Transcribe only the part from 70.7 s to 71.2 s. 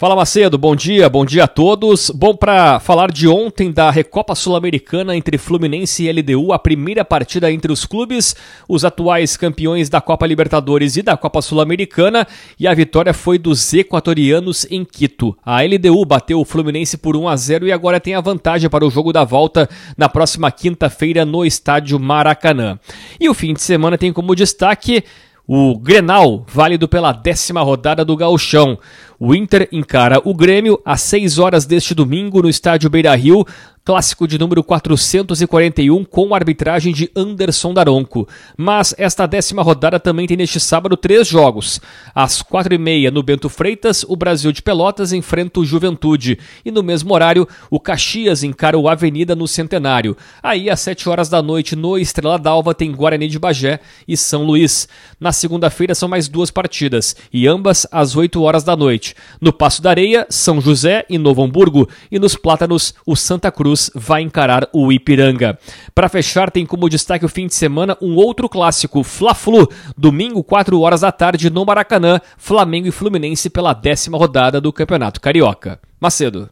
horas da